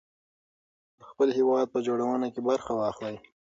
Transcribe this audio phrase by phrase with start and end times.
[0.97, 3.15] د خپل هېواد په جوړونه کې برخه واخلئ.